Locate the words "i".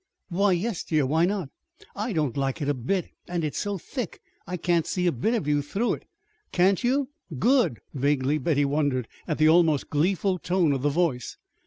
1.95-2.11, 4.47-4.57